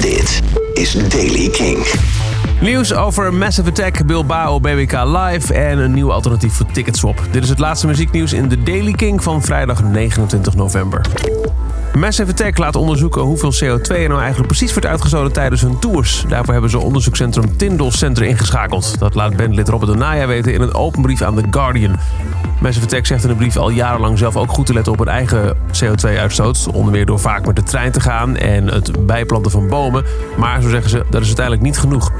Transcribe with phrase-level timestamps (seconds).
[0.00, 0.42] Dit
[0.74, 1.86] is Daily King.
[2.60, 7.22] Nieuws over Massive Attack, Bilbao BBK Live en een nieuw alternatief voor Ticketswap.
[7.30, 11.06] Dit is het laatste muzieknieuws in de Daily King van vrijdag 29 november.
[11.94, 16.24] Massive laat onderzoeken hoeveel CO2 er nou eigenlijk precies wordt uitgestoten tijdens hun tours.
[16.28, 18.98] Daarvoor hebben ze onderzoekscentrum Tyndall Center ingeschakeld.
[18.98, 21.96] Dat laat bandlid Robert Donaya weten in een open brief aan The Guardian.
[22.60, 25.08] Massive Attack zegt in de brief al jarenlang zelf ook goed te letten op hun
[25.08, 26.68] eigen CO2-uitstoot.
[26.72, 30.04] Onder meer door vaak met de trein te gaan en het bijplanten van bomen.
[30.36, 32.12] Maar, zo zeggen ze, dat is uiteindelijk niet genoeg.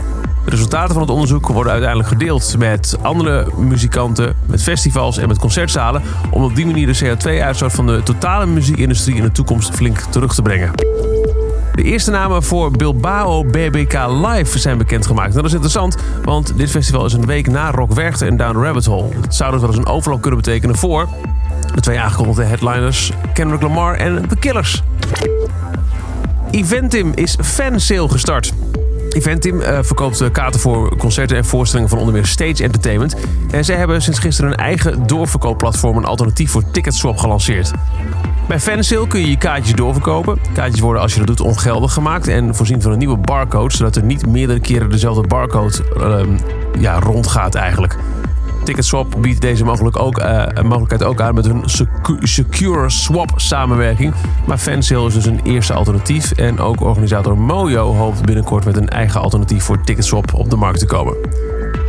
[0.48, 5.38] De resultaten van het onderzoek worden uiteindelijk gedeeld met andere muzikanten, met festivals en met
[5.38, 6.02] concertzalen.
[6.30, 10.34] Om op die manier de CO2-uitstoot van de totale muziekindustrie in de toekomst flink terug
[10.34, 10.70] te brengen.
[11.74, 15.34] De eerste namen voor Bilbao BBK Live zijn bekendgemaakt.
[15.34, 18.84] Dat is interessant, want dit festival is een week na Rock Werchter en Down Rabbit
[18.84, 19.08] Hole.
[19.20, 21.08] Het zou dus wel eens een overloop kunnen betekenen voor
[21.74, 24.82] de twee aangekondigde headliners Kendrick Lamar en The Killers.
[26.50, 28.52] Eventim is fansale gestart.
[29.08, 33.16] Eventim uh, verkoopt kaarten voor concerten en voorstellingen van onder meer Stage Entertainment.
[33.50, 37.70] En zij hebben sinds gisteren een eigen doorverkoopplatform, een alternatief voor Ticketswap, gelanceerd.
[38.48, 40.38] Bij Fansale kun je je kaartjes doorverkopen.
[40.54, 43.96] Kaartjes worden als je dat doet ongeldig gemaakt en voorzien van een nieuwe barcode, zodat
[43.96, 46.20] er niet meerdere keren dezelfde barcode uh,
[46.80, 47.96] ja, rondgaat eigenlijk.
[48.68, 51.62] Ticketswap biedt deze mogelijk ook, uh, mogelijkheid ook aan met hun
[52.22, 54.14] Secure Swap samenwerking.
[54.46, 56.32] Maar Fansale is dus een eerste alternatief.
[56.32, 60.78] En ook organisator Mojo hoopt binnenkort met een eigen alternatief voor Ticketswap op de markt
[60.78, 61.16] te komen.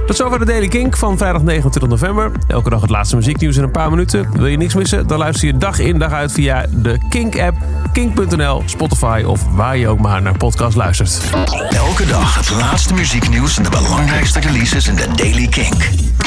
[0.07, 2.31] Tot zover de Daily Kink van vrijdag 29 november.
[2.47, 4.29] Elke dag het laatste muzieknieuws in een paar minuten.
[4.31, 5.07] Wil je niks missen?
[5.07, 7.57] Dan luister je dag in dag uit via de Kink-app,
[7.93, 11.21] kink.nl, Spotify of waar je ook maar naar podcast luistert.
[11.69, 16.08] Elke dag het laatste muzieknieuws en de belangrijkste releases in de Daily Kink.